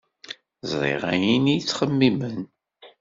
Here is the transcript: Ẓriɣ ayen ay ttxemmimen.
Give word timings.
Ẓriɣ 0.71 1.03
ayen 1.13 1.45
ay 1.53 1.61
ttxemmimen. 1.61 2.39